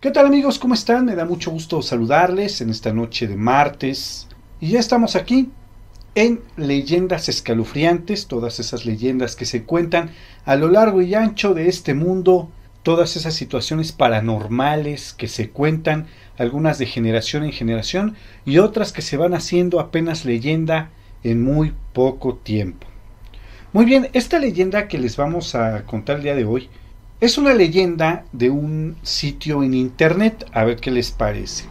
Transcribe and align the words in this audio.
¿Qué 0.00 0.10
tal 0.10 0.26
amigos? 0.26 0.58
¿Cómo 0.58 0.74
están? 0.74 1.04
Me 1.06 1.14
da 1.14 1.24
mucho 1.24 1.50
gusto 1.50 1.80
saludarles 1.82 2.60
en 2.60 2.70
esta 2.70 2.92
noche 2.92 3.26
de 3.26 3.36
martes. 3.36 4.28
Y 4.60 4.70
ya 4.70 4.80
estamos 4.80 5.16
aquí 5.16 5.50
en 6.14 6.40
leyendas 6.56 7.28
escalofriantes, 7.28 8.26
todas 8.26 8.60
esas 8.60 8.84
leyendas 8.84 9.36
que 9.36 9.46
se 9.46 9.64
cuentan 9.64 10.10
a 10.44 10.56
lo 10.56 10.68
largo 10.68 11.00
y 11.02 11.14
ancho 11.14 11.54
de 11.54 11.68
este 11.68 11.94
mundo, 11.94 12.50
todas 12.82 13.16
esas 13.16 13.34
situaciones 13.34 13.92
paranormales 13.92 15.12
que 15.12 15.28
se 15.28 15.50
cuentan, 15.50 16.06
algunas 16.38 16.78
de 16.78 16.86
generación 16.86 17.44
en 17.44 17.52
generación 17.52 18.16
y 18.44 18.58
otras 18.58 18.92
que 18.92 19.02
se 19.02 19.16
van 19.16 19.34
haciendo 19.34 19.80
apenas 19.80 20.24
leyenda 20.24 20.90
en 21.22 21.42
muy 21.42 21.72
poco 21.92 22.34
tiempo. 22.34 22.86
Muy 23.72 23.84
bien, 23.84 24.08
esta 24.12 24.38
leyenda 24.38 24.88
que 24.88 24.98
les 24.98 25.16
vamos 25.16 25.54
a 25.54 25.84
contar 25.84 26.16
el 26.16 26.22
día 26.24 26.34
de 26.34 26.44
hoy 26.44 26.68
es 27.20 27.38
una 27.38 27.54
leyenda 27.54 28.24
de 28.32 28.50
un 28.50 28.96
sitio 29.02 29.62
en 29.62 29.74
internet, 29.74 30.44
a 30.52 30.64
ver 30.64 30.76
qué 30.76 30.90
les 30.90 31.12
parece. 31.12 31.64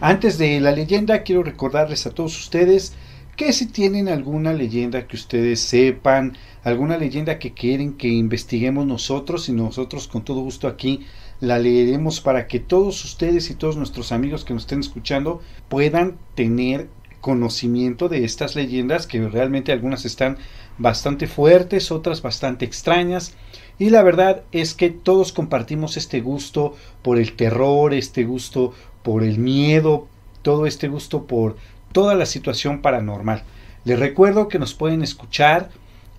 Antes 0.00 0.38
de 0.38 0.60
la 0.60 0.72
leyenda 0.72 1.22
quiero 1.22 1.42
recordarles 1.42 2.06
a 2.06 2.10
todos 2.10 2.38
ustedes 2.38 2.94
que 3.36 3.54
si 3.54 3.66
tienen 3.66 4.08
alguna 4.08 4.52
leyenda 4.52 5.06
que 5.06 5.16
ustedes 5.16 5.60
sepan, 5.60 6.36
alguna 6.62 6.98
leyenda 6.98 7.38
que 7.38 7.52
quieren 7.52 7.94
que 7.94 8.08
investiguemos 8.08 8.86
nosotros 8.86 9.48
y 9.48 9.52
nosotros 9.52 10.08
con 10.08 10.24
todo 10.24 10.40
gusto 10.40 10.68
aquí 10.68 11.06
la 11.40 11.58
leeremos 11.58 12.20
para 12.20 12.46
que 12.46 12.60
todos 12.60 13.04
ustedes 13.04 13.50
y 13.50 13.54
todos 13.54 13.76
nuestros 13.76 14.12
amigos 14.12 14.44
que 14.44 14.52
nos 14.52 14.64
estén 14.64 14.80
escuchando 14.80 15.40
puedan 15.68 16.18
tener 16.34 16.88
conocimiento 17.20 18.08
de 18.08 18.24
estas 18.24 18.56
leyendas 18.56 19.06
que 19.06 19.26
realmente 19.28 19.72
algunas 19.72 20.04
están 20.04 20.38
bastante 20.78 21.26
fuertes, 21.26 21.90
otras 21.90 22.22
bastante 22.22 22.64
extrañas 22.64 23.34
y 23.78 23.90
la 23.90 24.02
verdad 24.02 24.42
es 24.52 24.74
que 24.74 24.90
todos 24.90 25.32
compartimos 25.32 25.96
este 25.96 26.20
gusto 26.20 26.74
por 27.02 27.18
el 27.18 27.34
terror, 27.34 27.94
este 27.94 28.24
gusto 28.24 28.74
por 29.02 29.22
el 29.22 29.38
miedo, 29.38 30.08
todo 30.42 30.66
este 30.66 30.88
gusto 30.88 31.26
por 31.26 31.56
toda 31.92 32.14
la 32.14 32.26
situación 32.26 32.82
paranormal. 32.82 33.44
Les 33.84 33.98
recuerdo 33.98 34.48
que 34.48 34.58
nos 34.58 34.74
pueden 34.74 35.02
escuchar 35.02 35.70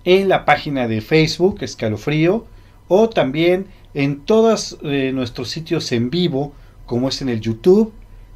en 0.04 0.28
la 0.28 0.44
página 0.44 0.88
de 0.88 1.00
Facebook 1.00 1.58
Escalofrío 1.60 2.46
o 2.88 3.08
también 3.08 3.66
en 3.94 4.20
todos 4.20 4.78
eh, 4.82 5.12
nuestros 5.14 5.50
sitios 5.50 5.92
en 5.92 6.10
vivo, 6.10 6.52
como 6.86 7.08
es 7.08 7.22
en 7.22 7.28
el 7.28 7.40
YouTube, 7.40 7.92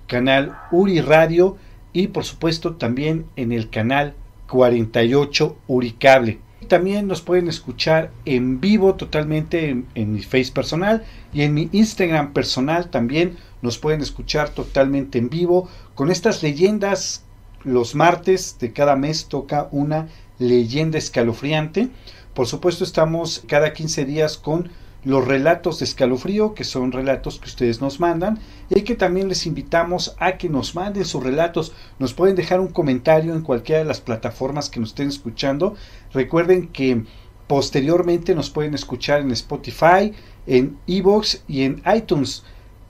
canal 0.06 0.56
Uri 0.70 1.00
Radio 1.00 1.56
y 1.92 2.08
por 2.08 2.24
supuesto 2.24 2.76
también 2.76 3.26
en 3.36 3.52
el 3.52 3.70
canal 3.70 4.14
48 4.48 5.56
Uricable. 5.66 6.38
También 6.68 7.06
nos 7.06 7.20
pueden 7.20 7.48
escuchar 7.48 8.10
en 8.24 8.60
vivo 8.60 8.94
totalmente 8.94 9.68
en, 9.68 9.86
en, 9.94 10.14
mi 10.14 10.22
Face 10.22 10.50
personal 10.52 11.04
y 11.32 11.42
en 11.42 11.54
mi 11.54 11.68
Instagram 11.72 12.32
personal 12.32 12.90
también 12.90 13.36
nos 13.62 13.78
pueden 13.78 14.00
escuchar 14.00 14.48
totalmente 14.48 15.18
en 15.18 15.28
vivo 15.28 15.68
con 15.94 16.10
estas 16.10 16.42
leyendas 16.42 17.25
los 17.64 17.94
martes 17.94 18.58
de 18.58 18.72
cada 18.72 18.96
mes 18.96 19.26
toca 19.26 19.68
una 19.70 20.08
leyenda 20.38 20.98
escalofriante. 20.98 21.88
Por 22.34 22.46
supuesto 22.46 22.84
estamos 22.84 23.42
cada 23.46 23.72
15 23.72 24.04
días 24.04 24.36
con 24.36 24.70
los 25.04 25.24
relatos 25.24 25.78
de 25.78 25.84
escalofrío, 25.84 26.52
que 26.54 26.64
son 26.64 26.90
relatos 26.90 27.38
que 27.38 27.46
ustedes 27.46 27.80
nos 27.80 28.00
mandan, 28.00 28.40
y 28.68 28.82
que 28.82 28.96
también 28.96 29.28
les 29.28 29.46
invitamos 29.46 30.16
a 30.18 30.36
que 30.36 30.48
nos 30.48 30.74
manden 30.74 31.04
sus 31.04 31.22
relatos. 31.22 31.72
Nos 32.00 32.12
pueden 32.12 32.34
dejar 32.34 32.58
un 32.58 32.68
comentario 32.68 33.32
en 33.34 33.42
cualquiera 33.42 33.78
de 33.78 33.84
las 33.84 34.00
plataformas 34.00 34.68
que 34.68 34.80
nos 34.80 34.88
estén 34.90 35.08
escuchando. 35.08 35.76
Recuerden 36.12 36.68
que 36.68 37.04
posteriormente 37.46 38.34
nos 38.34 38.50
pueden 38.50 38.74
escuchar 38.74 39.20
en 39.20 39.30
Spotify, 39.30 40.12
en 40.48 40.76
Evox 40.88 41.44
y 41.46 41.62
en 41.62 41.82
iTunes, 41.94 42.42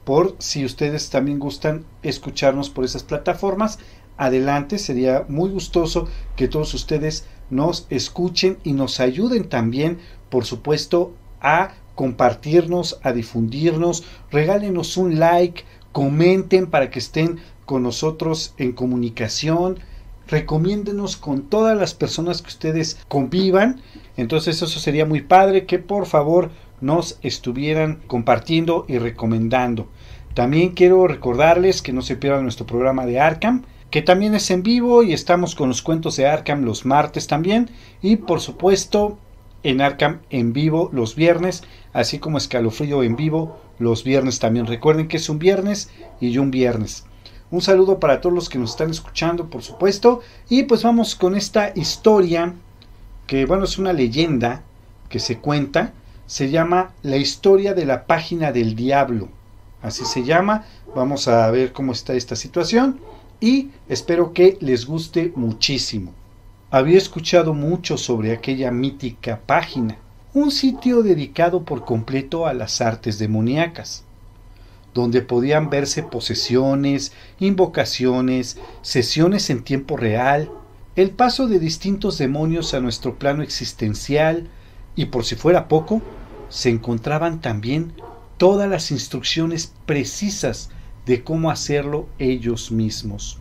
por 0.05 0.37
si 0.39 0.65
ustedes 0.65 1.11
también 1.11 1.39
gustan 1.39 1.85
escucharnos 2.03 2.71
por 2.71 2.85
esas 2.85 3.03
plataformas 3.03 3.79
adelante. 4.17 4.79
Sería 4.79 5.25
muy 5.29 5.51
gustoso 5.51 6.09
que 6.37 6.49
todos 6.49 6.75
ustedes 6.75 7.27
nos 7.51 7.87
escuchen 7.91 8.59
y 8.65 8.73
nos 8.73 9.01
ayuden 9.01 9.49
también, 9.49 9.99
por 10.31 10.45
supuesto, 10.45 11.15
a 11.41 11.75
compartirnos, 11.95 12.99
a 13.03 13.13
difundirnos. 13.13 14.05
Regálenos 14.31 14.97
un 14.97 15.19
like, 15.19 15.65
comenten 15.93 16.69
para 16.69 16.91
que 16.91 16.99
estén 16.99 17.41
con 17.65 17.83
nosotros 17.83 18.55
en 18.59 18.73
comunicación. 18.73 19.79
Recomiéndenos 20.29 21.17
con 21.17 21.43
todas 21.43 21.79
las 21.79 21.95
personas 21.95 22.43
que 22.43 22.49
ustedes 22.49 22.99
convivan. 23.09 23.81
Entonces 24.17 24.61
eso 24.63 24.81
sería 24.81 25.07
muy 25.07 25.23
padre 25.23 25.67
que 25.67 25.79
por 25.79 26.07
favor 26.07 26.51
nos 26.81 27.19
estuvieran 27.23 28.01
compartiendo 28.07 28.85
y 28.89 28.99
recomendando. 28.99 29.89
También 30.35 30.73
quiero 30.73 31.07
recordarles 31.07 31.81
que 31.81 31.93
no 31.93 32.03
se 32.03 32.17
pierdan 32.17 32.43
nuestro 32.43 32.67
programa 32.67 33.07
de 33.07 33.21
Arkham 33.21 33.63
que 33.91 34.03
también 34.03 34.35
es 34.35 34.51
en 34.51 34.63
vivo 34.63 35.03
y 35.03 35.13
estamos 35.13 35.55
con 35.55 35.69
los 35.69 35.83
cuentos 35.83 36.17
de 36.17 36.27
Arkham 36.27 36.65
los 36.65 36.85
martes 36.85 37.27
también 37.27 37.71
y 38.03 38.17
por 38.17 38.41
supuesto 38.41 39.19
en 39.63 39.81
Arkham 39.81 40.21
en 40.31 40.53
vivo 40.53 40.91
los 40.93 41.15
viernes, 41.17 41.63
así 41.93 42.19
como 42.19 42.39
Escalofrío 42.39 43.03
en 43.03 43.17
vivo 43.17 43.59
los 43.79 44.05
viernes 44.05 44.39
también. 44.39 44.67
Recuerden 44.67 45.09
que 45.09 45.17
es 45.17 45.29
un 45.29 45.39
viernes 45.39 45.91
y 46.21 46.37
un 46.39 46.51
viernes. 46.51 47.05
Un 47.51 47.63
saludo 47.63 48.01
para 48.01 48.21
todos 48.21 48.35
los 48.35 48.49
que 48.49 48.59
nos 48.59 48.71
están 48.71 48.91
escuchando, 48.91 49.49
por 49.49 49.63
supuesto, 49.63 50.21
y 50.49 50.65
pues 50.65 50.83
vamos 50.83 51.15
con 51.15 51.37
esta 51.37 51.73
historia 51.75 52.55
que 53.27 53.45
bueno, 53.45 53.65
es 53.65 53.79
una 53.79 53.93
leyenda 53.93 54.63
que 55.09 55.21
se 55.21 55.39
cuenta, 55.39 55.93
se 56.27 56.51
llama 56.51 56.93
La 57.03 57.17
historia 57.17 57.75
de 57.75 57.87
la 57.87 58.07
página 58.07 58.53
del 58.53 58.75
diablo. 58.75 59.29
Así 59.83 60.05
se 60.05 60.25
llama. 60.25 60.65
Vamos 60.95 61.29
a 61.29 61.49
ver 61.51 61.73
cómo 61.73 61.93
está 61.93 62.15
esta 62.15 62.35
situación 62.35 62.99
y 63.41 63.71
espero 63.89 64.33
que 64.33 64.57
les 64.61 64.87
guste 64.87 65.33
muchísimo. 65.37 66.13
Había 66.71 66.99
escuchado 66.99 67.55
mucho 67.55 67.97
sobre 67.97 68.33
aquella 68.33 68.71
mítica 68.71 69.41
página, 69.47 69.99
un 70.35 70.51
sitio 70.51 71.03
dedicado 71.03 71.65
por 71.65 71.85
completo 71.85 72.47
a 72.47 72.55
las 72.55 72.81
artes 72.81 73.19
demoníacas, 73.19 74.05
donde 74.93 75.23
podían 75.23 75.71
verse 75.71 76.03
posesiones, 76.03 77.13
invocaciones, 77.39 78.59
sesiones 78.83 79.51
en 79.51 79.63
tiempo 79.63 79.97
real, 79.97 80.51
el 80.97 81.11
paso 81.11 81.47
de 81.47 81.59
distintos 81.59 82.19
demonios 82.19 82.75
a 82.75 82.81
nuestro 82.81 83.19
plano 83.19 83.43
existencial 83.43 84.49
y 84.95 85.07
por 85.07 85.25
si 85.25 85.37
fuera 85.37 85.69
poco, 85.69 86.03
se 86.49 86.71
encontraban 86.71 87.41
también 87.41 87.93
todas 88.39 88.69
las 88.69 88.91
instrucciones 88.91 89.73
precisas 89.85 90.71
de 91.07 91.23
cómo 91.23 91.51
hacerlo 91.51 92.07
ellos 92.19 92.73
mismos, 92.73 93.39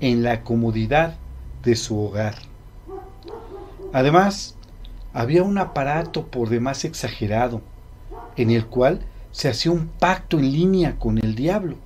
en 0.00 0.22
la 0.22 0.42
comodidad 0.42 1.16
de 1.62 1.76
su 1.76 1.98
hogar. 1.98 2.34
Además, 3.92 4.56
había 5.12 5.42
un 5.42 5.58
aparato 5.58 6.26
por 6.26 6.48
demás 6.48 6.84
exagerado, 6.84 7.62
en 8.36 8.50
el 8.50 8.66
cual 8.66 9.00
se 9.32 9.48
hacía 9.48 9.72
un 9.72 9.86
pacto 9.86 10.38
en 10.38 10.52
línea 10.52 10.98
con 10.98 11.18
el 11.18 11.34
diablo. 11.34 11.76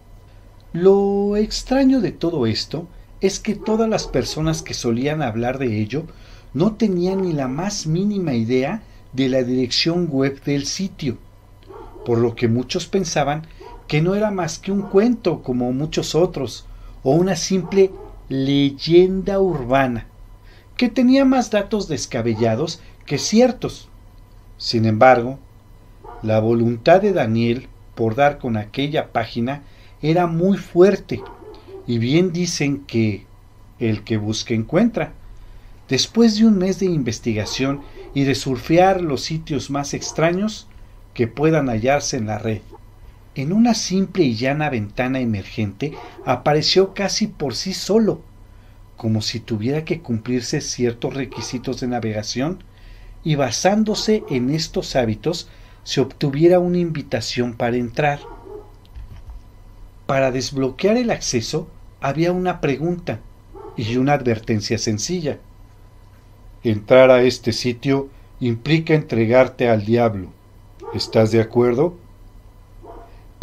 Lo 0.73 1.37
extraño 1.37 2.01
de 2.01 2.13
todo 2.13 2.47
esto 2.47 2.89
es 3.21 3.39
que 3.39 3.55
todas 3.55 3.89
las 3.89 4.07
personas 4.07 4.63
que 4.63 4.75
solían 4.75 5.23
hablar 5.23 5.59
de 5.59 5.81
ello 5.81 6.05
no 6.53 6.75
tenían 6.75 7.23
ni 7.23 7.33
la 7.33 7.49
más 7.49 7.87
mínima 7.87 8.35
idea 8.35 8.83
de 9.13 9.29
la 9.29 9.43
dirección 9.43 10.09
web 10.11 10.43
del 10.45 10.67
sitio, 10.67 11.19
por 12.05 12.19
lo 12.19 12.35
que 12.35 12.49
muchos 12.49 12.87
pensaban 12.87 13.47
que 13.89 14.01
no 14.01 14.15
era 14.15 14.31
más 14.31 14.59
que 14.59 14.73
un 14.73 14.83
cuento 14.83 15.43
como 15.43 15.73
muchos 15.73 16.15
otros, 16.15 16.67
o 17.03 17.13
una 17.13 17.37
simple 17.37 17.91
leyenda 18.29 19.39
urbana, 19.41 20.07
que 20.77 20.89
tenía 20.89 21.25
más 21.25 21.51
datos 21.51 21.89
descabellados 21.89 22.81
que 23.07 23.19
ciertos. 23.19 23.89
Sin 24.57 24.87
embargo, 24.87 25.39
la 26.23 26.41
voluntad 26.41 27.03
de 27.03 27.13
Daniel 27.13 27.69
por 27.95 28.15
dar 28.15 28.39
con 28.39 28.57
aquella 28.57 29.13
página 29.13 29.63
era 30.01 30.27
muy 30.27 30.57
fuerte, 30.57 31.23
y 31.87 31.99
bien 31.99 32.33
dicen 32.33 32.85
que 32.87 33.27
el 33.79 34.05
que 34.05 34.17
busca 34.17 34.55
encuentra. 34.55 35.13
Después 35.89 36.39
de 36.39 36.47
un 36.47 36.57
mes 36.57 36.81
de 36.81 36.87
investigación 36.87 37.83
y 38.15 38.25
de 38.25 38.35
surfear 38.35 39.03
los 39.03 39.23
sitios 39.23 39.71
más 39.71 39.93
extraños 39.93 40.67
que 41.13 41.27
puedan 41.27 41.69
hallarse 41.69 42.17
en 42.17 42.27
la 42.27 42.39
red, 42.39 42.63
en 43.35 43.53
una 43.53 43.75
simple 43.75 44.25
y 44.25 44.37
llana 44.37 44.71
ventana 44.71 45.21
emergente 45.21 45.93
apareció 46.25 46.95
casi 46.95 47.27
por 47.27 47.55
sí 47.55 47.75
solo, 47.75 48.23
como 48.97 49.23
si 49.23 49.41
tuviera 49.41 49.85
que 49.85 50.01
cumplirse 50.01 50.61
ciertos 50.61 51.15
requisitos 51.15 51.81
de 51.81 51.89
navegación, 51.89 52.63
y 53.25 53.35
basándose 53.37 54.23
en 54.29 54.51
estos 54.51 54.97
hábitos 54.97 55.49
se 55.83 56.01
obtuviera 56.01 56.59
una 56.59 56.79
invitación 56.79 57.55
para 57.55 57.77
entrar. 57.77 58.21
Para 60.07 60.31
desbloquear 60.31 60.97
el 60.97 61.11
acceso 61.11 61.69
había 62.01 62.33
una 62.33 62.61
pregunta, 62.61 63.21
y 63.77 63.97
una 63.97 64.13
advertencia 64.15 64.79
sencilla. 64.79 65.39
Entrar 66.63 67.11
a 67.11 67.23
este 67.23 67.53
sitio 67.53 68.09
implica 68.41 68.95
entregarte 68.95 69.69
al 69.69 69.85
diablo. 69.85 70.29
¿Estás 70.95 71.31
de 71.33 71.41
acuerdo? 71.41 71.97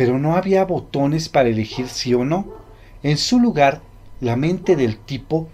Pero 0.02 0.18
no 0.18 0.36
había 0.36 0.66
botones 0.66 1.30
para 1.30 1.50
elegir 1.50 1.88
sí 1.88 2.16
o 2.16 2.26
no. 2.26 2.48
En 3.04 3.20
su 3.20 3.40
lugar, 3.40 3.84
la 4.20 4.36
mente 4.36 4.76
del 4.76 4.98
tipo 4.98 5.48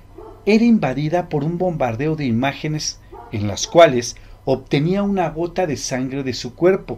era 0.45 0.63
invadida 0.63 1.27
por 1.27 1.43
un 1.43 1.57
bombardeo 1.57 2.15
de 2.15 2.27
imágenes 2.27 3.01
en 3.33 3.49
las 3.49 3.67
cuales 3.67 4.15
obtenía 4.45 5.03
una 5.03 5.29
gota 5.31 5.67
de 5.67 5.75
sangre 5.75 6.23
de 6.23 6.31
su 6.31 6.55
cuerpo 6.55 6.97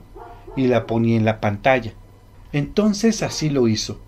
y 0.56 0.68
la 0.68 0.86
ponía 0.86 1.18
en 1.18 1.26
la 1.26 1.42
pantalla. 1.42 1.94
Entonces 2.54 3.24
así 3.24 3.50
lo 3.50 3.68
hizo. 3.68 4.00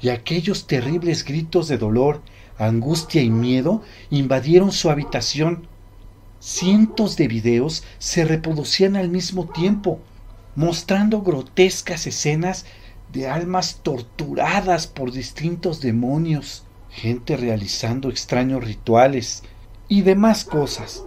Y 0.00 0.10
aquellos 0.10 0.68
terribles 0.68 1.24
gritos 1.24 1.66
de 1.66 1.76
dolor, 1.76 2.22
angustia 2.56 3.20
y 3.20 3.30
miedo 3.30 3.82
invadieron 4.10 4.70
su 4.70 4.90
habitación. 4.90 5.66
Cientos 6.38 7.16
de 7.16 7.26
videos 7.26 7.82
se 7.98 8.24
reproducían 8.24 8.94
al 8.94 9.08
mismo 9.08 9.48
tiempo, 9.48 9.98
mostrando 10.60 11.22
grotescas 11.22 12.06
escenas 12.06 12.66
de 13.14 13.26
almas 13.26 13.80
torturadas 13.82 14.86
por 14.86 15.10
distintos 15.10 15.80
demonios, 15.80 16.64
gente 16.90 17.38
realizando 17.38 18.10
extraños 18.10 18.62
rituales 18.62 19.42
y 19.88 20.02
demás 20.02 20.44
cosas. 20.44 21.02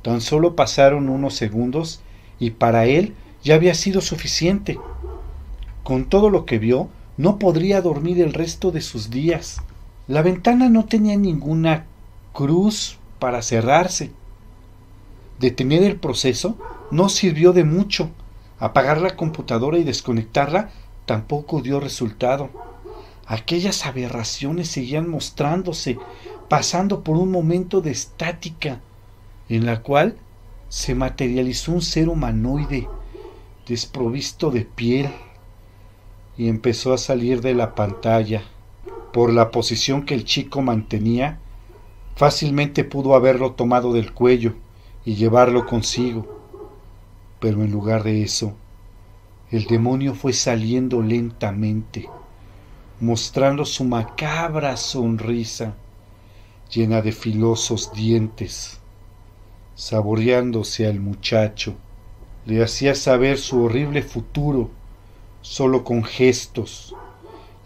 Tan 0.00 0.22
solo 0.22 0.56
pasaron 0.56 1.10
unos 1.10 1.34
segundos 1.34 2.00
y 2.40 2.52
para 2.52 2.86
él 2.86 3.14
ya 3.44 3.54
había 3.54 3.74
sido 3.74 4.00
suficiente. 4.00 4.78
Con 5.82 6.06
todo 6.06 6.30
lo 6.30 6.46
que 6.46 6.58
vio, 6.58 6.88
no 7.18 7.38
podría 7.38 7.82
dormir 7.82 8.18
el 8.18 8.32
resto 8.32 8.70
de 8.70 8.80
sus 8.80 9.10
días. 9.10 9.60
La 10.06 10.22
ventana 10.22 10.70
no 10.70 10.86
tenía 10.86 11.18
ninguna 11.18 11.84
cruz 12.32 12.96
para 13.18 13.42
cerrarse. 13.42 14.10
Detener 15.38 15.82
el 15.82 15.96
proceso 15.96 16.56
no 16.90 17.10
sirvió 17.10 17.52
de 17.52 17.64
mucho. 17.64 18.08
Apagar 18.60 19.00
la 19.00 19.16
computadora 19.16 19.78
y 19.78 19.84
desconectarla 19.84 20.70
tampoco 21.06 21.62
dio 21.62 21.80
resultado. 21.80 22.50
Aquellas 23.26 23.86
aberraciones 23.86 24.68
seguían 24.68 25.08
mostrándose, 25.08 25.98
pasando 26.48 27.04
por 27.04 27.16
un 27.16 27.30
momento 27.30 27.80
de 27.80 27.90
estática, 27.90 28.80
en 29.48 29.66
la 29.66 29.82
cual 29.82 30.16
se 30.68 30.94
materializó 30.94 31.72
un 31.72 31.82
ser 31.82 32.08
humanoide, 32.08 32.88
desprovisto 33.66 34.50
de 34.50 34.62
piel, 34.62 35.10
y 36.36 36.48
empezó 36.48 36.92
a 36.92 36.98
salir 36.98 37.40
de 37.40 37.54
la 37.54 37.74
pantalla. 37.74 38.42
Por 39.12 39.32
la 39.32 39.50
posición 39.50 40.04
que 40.04 40.14
el 40.14 40.24
chico 40.24 40.62
mantenía, 40.62 41.38
fácilmente 42.16 42.84
pudo 42.84 43.14
haberlo 43.14 43.52
tomado 43.52 43.92
del 43.92 44.12
cuello 44.12 44.54
y 45.04 45.14
llevarlo 45.14 45.66
consigo. 45.66 46.37
Pero 47.40 47.62
en 47.62 47.70
lugar 47.70 48.02
de 48.02 48.22
eso, 48.22 48.54
el 49.50 49.64
demonio 49.64 50.14
fue 50.14 50.32
saliendo 50.32 51.00
lentamente, 51.00 52.08
mostrando 53.00 53.64
su 53.64 53.84
macabra 53.84 54.76
sonrisa 54.76 55.74
llena 56.70 57.00
de 57.00 57.12
filosos 57.12 57.92
dientes, 57.92 58.78
saboreándose 59.74 60.86
al 60.86 61.00
muchacho. 61.00 61.74
Le 62.44 62.62
hacía 62.62 62.94
saber 62.94 63.38
su 63.38 63.62
horrible 63.62 64.02
futuro 64.02 64.70
solo 65.40 65.84
con 65.84 66.04
gestos 66.04 66.94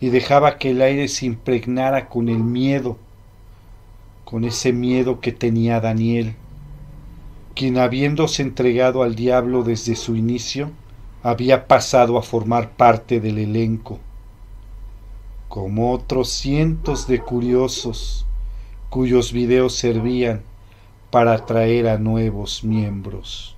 y 0.01 0.11
dejaba 0.11 0.59
que 0.59 0.71
el 0.71 0.83
aire 0.83 1.09
se 1.09 1.27
impregnara 1.27 2.09
con 2.09 2.29
el 2.29 2.39
miedo, 2.39 2.99
con 4.25 4.45
ese 4.45 4.73
miedo 4.73 5.21
que 5.21 5.33
tenía 5.33 5.81
Daniel, 5.81 6.37
quien 7.55 7.79
habiéndose 7.79 8.43
entregado 8.43 9.03
al 9.03 9.15
diablo 9.15 9.63
desde 9.63 9.97
su 9.97 10.17
inicio, 10.17 10.71
había 11.23 11.67
pasado 11.67 12.19
a 12.19 12.23
formar 12.23 12.71
parte 12.71 13.21
del 13.21 13.39
elenco, 13.39 14.01
como 15.49 15.93
otros 15.93 16.31
cientos 16.31 17.07
de 17.07 17.21
curiosos 17.21 18.27
cuyos 18.91 19.33
videos 19.33 19.75
servían 19.75 20.43
para 21.11 21.33
atraer 21.33 21.89
a 21.89 21.99
nuevos 21.99 22.65
miembros. 22.65 23.57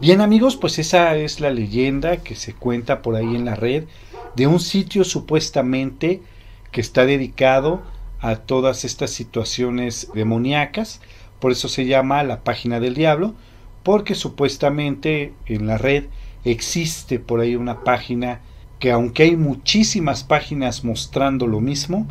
Bien 0.00 0.20
amigos, 0.20 0.56
pues 0.56 0.78
esa 0.78 1.16
es 1.16 1.40
la 1.40 1.50
leyenda 1.50 2.18
que 2.18 2.34
se 2.34 2.52
cuenta 2.52 3.00
por 3.00 3.14
ahí 3.14 3.36
en 3.36 3.44
la 3.44 3.54
red 3.54 3.84
de 4.34 4.46
un 4.46 4.58
sitio 4.58 5.04
supuestamente 5.04 6.20
que 6.72 6.80
está 6.80 7.06
dedicado 7.06 7.82
a 8.20 8.36
todas 8.36 8.84
estas 8.84 9.10
situaciones 9.10 10.08
demoníacas, 10.14 11.00
por 11.40 11.52
eso 11.52 11.68
se 11.68 11.86
llama 11.86 12.22
la 12.22 12.42
página 12.42 12.80
del 12.80 12.94
diablo, 12.94 13.34
porque 13.82 14.14
supuestamente 14.14 15.34
en 15.46 15.66
la 15.66 15.78
red 15.78 16.04
existe 16.44 17.18
por 17.18 17.40
ahí 17.40 17.56
una 17.56 17.84
página 17.84 18.40
que 18.78 18.90
aunque 18.90 19.24
hay 19.24 19.36
muchísimas 19.36 20.24
páginas 20.24 20.84
mostrando 20.84 21.46
lo 21.46 21.60
mismo, 21.60 22.06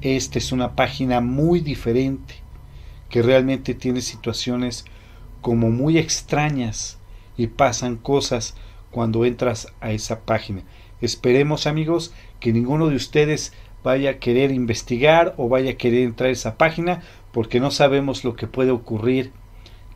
esta 0.00 0.38
es 0.38 0.52
una 0.52 0.76
página 0.76 1.20
muy 1.20 1.60
diferente, 1.60 2.34
que 3.10 3.22
realmente 3.22 3.74
tiene 3.74 4.00
situaciones 4.00 4.84
como 5.40 5.70
muy 5.70 5.98
extrañas, 5.98 6.98
y 7.36 7.48
pasan 7.48 7.96
cosas 7.96 8.54
cuando 8.90 9.24
entras 9.24 9.68
a 9.80 9.92
esa 9.92 10.20
página. 10.20 10.62
Esperemos 11.00 11.66
amigos 11.66 12.12
que 12.40 12.52
ninguno 12.52 12.88
de 12.88 12.96
ustedes 12.96 13.52
vaya 13.84 14.10
a 14.10 14.18
querer 14.18 14.50
investigar 14.50 15.34
o 15.36 15.48
vaya 15.48 15.72
a 15.72 15.76
querer 15.76 16.02
entrar 16.04 16.30
a 16.30 16.32
esa 16.32 16.56
página 16.56 17.02
porque 17.36 17.60
no 17.60 17.70
sabemos 17.70 18.24
lo 18.24 18.34
que 18.34 18.46
puede 18.46 18.70
ocurrir 18.70 19.30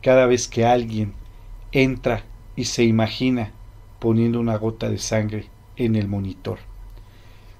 cada 0.03 0.27
vez 0.27 0.47
que 0.47 0.63
alguien 0.63 1.13
entra 1.71 2.23
y 2.55 2.65
se 2.65 2.83
imagina 2.83 3.51
poniendo 3.97 4.39
una 4.39 4.55
gota 4.57 4.91
de 4.91 4.99
sangre 4.99 5.49
en 5.75 5.95
el 5.95 6.07
monitor. 6.07 6.59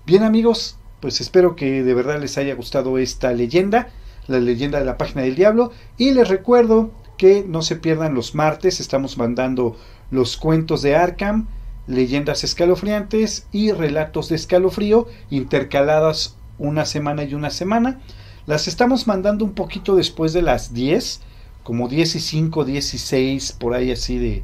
Bien 0.06 0.22
amigos, 0.22 0.78
pues 1.00 1.20
espero 1.20 1.56
que 1.56 1.82
de 1.82 1.94
verdad 1.96 2.22
les 2.22 2.38
haya 2.38 2.54
gustado 2.54 3.00
esta 3.00 3.34
leyenda, 3.34 3.90
la 4.28 4.38
leyenda 4.38 4.78
de 4.78 4.86
la 4.86 5.00
página 5.00 5.24
del 5.24 5.34
diablo 5.34 5.72
y 5.98 6.12
les 6.12 6.28
recuerdo 6.30 6.92
que 7.18 7.44
no 7.44 7.64
se 7.64 7.76
pierdan 7.76 8.14
los 8.14 8.36
martes, 8.36 8.82
estamos 8.82 9.18
mandando 9.18 9.76
los 10.12 10.38
cuentos 10.38 10.84
de 10.84 10.96
Arkham, 10.96 11.48
leyendas 11.88 12.44
escalofriantes 12.44 13.48
y 13.52 13.72
relatos 13.72 14.30
de 14.30 14.36
escalofrío 14.36 15.08
intercaladas 15.32 16.38
una 16.60 16.86
semana 16.86 17.24
y 17.24 17.34
una 17.34 17.50
semana. 17.50 18.00
Las 18.46 18.68
estamos 18.68 19.08
mandando 19.08 19.46
un 19.46 19.54
poquito 19.54 19.96
después 19.96 20.34
de 20.34 20.42
las 20.42 20.74
10, 20.74 21.22
como 21.64 21.88
10 21.88 22.16
y 22.16 22.20
5, 22.20 22.66
16, 22.66 23.52
por 23.54 23.74
ahí 23.74 23.92
así 23.92 24.18
de, 24.18 24.44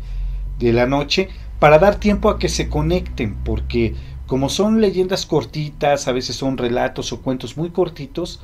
de 0.60 0.74
la 0.74 0.86
noche, 0.86 1.30
para 1.60 1.80
dar 1.80 1.96
tiempo 1.96 2.30
a 2.30 2.38
que 2.38 2.50
se 2.50 2.70
conecten, 2.70 3.36
porque 3.44 3.96
como 4.28 4.50
son 4.50 4.82
leyendas 4.82 5.26
cortitas, 5.26 6.08
a 6.08 6.12
veces 6.12 6.36
son 6.36 6.58
relatos 6.58 7.12
o 7.12 7.22
cuentos 7.22 7.58
muy 7.58 7.72
cortitos, 7.72 8.42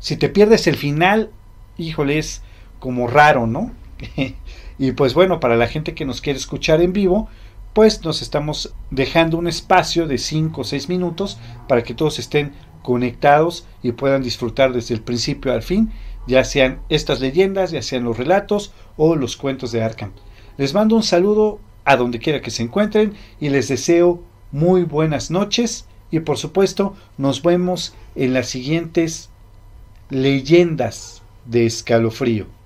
si 0.00 0.16
te 0.16 0.28
pierdes 0.28 0.66
el 0.66 0.76
final, 0.76 1.30
híjole, 1.76 2.18
es 2.18 2.42
como 2.80 3.06
raro, 3.06 3.46
¿no? 3.46 3.72
y 4.78 4.92
pues 4.92 5.14
bueno, 5.14 5.40
para 5.40 5.56
la 5.56 5.66
gente 5.66 5.94
que 5.94 6.04
nos 6.04 6.20
quiere 6.20 6.38
escuchar 6.38 6.80
en 6.80 6.92
vivo, 6.92 7.28
pues 7.72 8.04
nos 8.04 8.22
estamos 8.22 8.74
dejando 8.90 9.36
un 9.38 9.46
espacio 9.46 10.06
de 10.06 10.18
5 10.18 10.60
o 10.60 10.64
6 10.64 10.88
minutos 10.88 11.38
para 11.68 11.82
que 11.82 11.94
todos 11.94 12.18
estén 12.18 12.52
conectados 12.82 13.66
y 13.82 13.92
puedan 13.92 14.22
disfrutar 14.22 14.72
desde 14.72 14.94
el 14.94 15.00
principio 15.00 15.52
al 15.52 15.62
fin, 15.62 15.92
ya 16.26 16.44
sean 16.44 16.80
estas 16.88 17.20
leyendas, 17.20 17.70
ya 17.70 17.82
sean 17.82 18.04
los 18.04 18.18
relatos 18.18 18.72
o 18.96 19.16
los 19.16 19.36
cuentos 19.36 19.72
de 19.72 19.82
Arkham. 19.82 20.12
Les 20.56 20.74
mando 20.74 20.96
un 20.96 21.02
saludo 21.02 21.60
a 21.84 21.96
donde 21.96 22.18
quiera 22.18 22.42
que 22.42 22.50
se 22.50 22.62
encuentren 22.62 23.14
y 23.40 23.48
les 23.48 23.68
deseo 23.68 24.22
muy 24.52 24.82
buenas 24.82 25.30
noches 25.30 25.86
y 26.10 26.20
por 26.20 26.38
supuesto 26.38 26.94
nos 27.16 27.42
vemos 27.42 27.94
en 28.14 28.34
las 28.34 28.48
siguientes 28.48 29.30
leyendas 30.10 31.22
de 31.46 31.66
escalofrío. 31.66 32.57